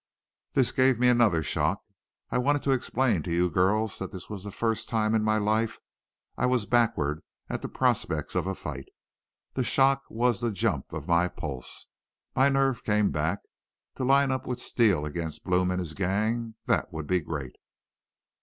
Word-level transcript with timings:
"That 0.53 0.75
gave 0.75 0.97
me 0.99 1.09
another 1.09 1.43
shock. 1.43 1.83
I 2.31 2.39
want 2.39 2.63
to 2.63 2.71
explain 2.71 3.21
to 3.21 3.31
you 3.31 3.51
girls 3.51 3.99
that 3.99 4.11
this 4.11 4.31
was 4.31 4.43
the 4.43 4.49
first 4.49 4.89
time 4.89 5.13
in 5.13 5.21
my 5.21 5.37
life 5.37 5.77
I 6.35 6.47
was 6.47 6.65
backward 6.65 7.21
at 7.51 7.61
the 7.61 7.69
prospects 7.69 8.33
of 8.33 8.47
a 8.47 8.55
fight. 8.55 8.87
The 9.53 9.63
shock 9.63 10.01
was 10.09 10.41
the 10.41 10.49
jump 10.51 10.91
of 10.91 11.07
my 11.07 11.27
pulse. 11.27 11.85
My 12.35 12.49
nerve 12.49 12.83
came 12.83 13.11
back. 13.11 13.41
To 13.93 14.03
line 14.03 14.31
up 14.31 14.47
with 14.47 14.59
Steele 14.59 15.05
against 15.05 15.43
Blome 15.43 15.69
and 15.69 15.79
his 15.79 15.93
gang 15.93 16.55
that 16.65 16.91
would 16.91 17.05
be 17.05 17.19
great! 17.19 17.55